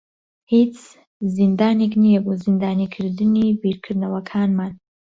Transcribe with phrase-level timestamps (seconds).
[0.51, 0.75] هیچ
[1.35, 4.73] زیندانێک نییە بۆ زیندانیکردنی بیرکردنەوەکانمان.